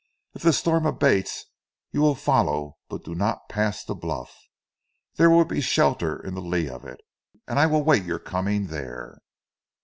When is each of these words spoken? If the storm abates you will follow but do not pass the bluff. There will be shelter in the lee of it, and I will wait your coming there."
If 0.33 0.41
the 0.41 0.51
storm 0.51 0.87
abates 0.87 1.45
you 1.91 2.01
will 2.01 2.15
follow 2.15 2.79
but 2.89 3.03
do 3.03 3.13
not 3.13 3.47
pass 3.49 3.83
the 3.83 3.93
bluff. 3.93 4.35
There 5.17 5.29
will 5.29 5.45
be 5.45 5.61
shelter 5.61 6.19
in 6.19 6.33
the 6.33 6.41
lee 6.41 6.67
of 6.67 6.83
it, 6.85 7.01
and 7.47 7.59
I 7.59 7.67
will 7.67 7.83
wait 7.83 8.03
your 8.05 8.17
coming 8.17 8.65
there." 8.65 9.19